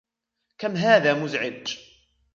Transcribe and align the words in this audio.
كم 0.57 0.75
هذا 0.75 1.13
مزعج! 1.13 1.77